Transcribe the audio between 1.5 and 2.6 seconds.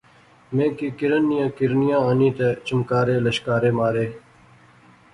کرنیاں آنی تہ